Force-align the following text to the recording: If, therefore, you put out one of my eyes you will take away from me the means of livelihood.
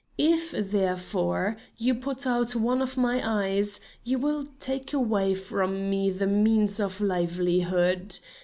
If, 0.17 0.49
therefore, 0.71 1.57
you 1.77 1.93
put 1.93 2.25
out 2.25 2.55
one 2.55 2.81
of 2.81 2.97
my 2.97 3.21
eyes 3.23 3.79
you 4.03 4.17
will 4.17 4.47
take 4.59 4.93
away 4.93 5.35
from 5.35 5.91
me 5.91 6.09
the 6.09 6.25
means 6.25 6.79
of 6.79 7.01
livelihood. 7.01 8.17